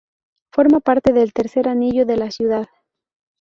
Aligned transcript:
Forma 0.51 0.79
parte 0.79 1.13
del 1.13 1.31
Tercer 1.31 1.67
Anillo 1.67 2.07
de 2.07 2.17
la 2.17 2.31
ciudad. 2.31 2.65